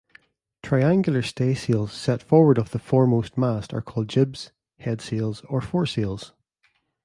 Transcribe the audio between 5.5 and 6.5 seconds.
foresails.